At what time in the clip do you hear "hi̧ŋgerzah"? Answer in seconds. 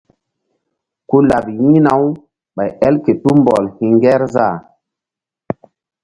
3.77-4.55